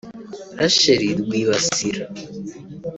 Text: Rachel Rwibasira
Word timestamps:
Rachel 0.59 1.03
Rwibasira 1.21 2.05